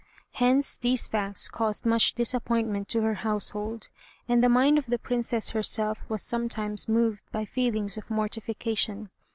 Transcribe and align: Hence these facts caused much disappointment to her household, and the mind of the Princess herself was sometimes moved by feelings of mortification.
Hence 0.31 0.77
these 0.77 1.05
facts 1.05 1.47
caused 1.47 1.85
much 1.85 2.15
disappointment 2.15 2.87
to 2.87 3.03
her 3.03 3.13
household, 3.21 3.89
and 4.27 4.43
the 4.43 4.49
mind 4.49 4.79
of 4.79 4.87
the 4.87 4.97
Princess 4.97 5.51
herself 5.51 6.01
was 6.09 6.23
sometimes 6.23 6.89
moved 6.89 7.21
by 7.31 7.45
feelings 7.45 7.99
of 7.99 8.09
mortification. 8.09 9.11